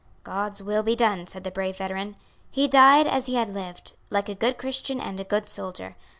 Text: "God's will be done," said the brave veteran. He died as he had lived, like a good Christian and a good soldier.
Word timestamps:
"God's 0.23 0.63
will 0.63 0.81
be 0.81 0.95
done," 0.95 1.27
said 1.27 1.43
the 1.43 1.51
brave 1.51 1.77
veteran. 1.77 2.15
He 2.49 2.67
died 2.67 3.05
as 3.05 3.27
he 3.27 3.35
had 3.35 3.53
lived, 3.53 3.93
like 4.09 4.29
a 4.29 4.33
good 4.33 4.57
Christian 4.57 4.99
and 4.99 5.19
a 5.19 5.23
good 5.23 5.47
soldier. 5.47 5.95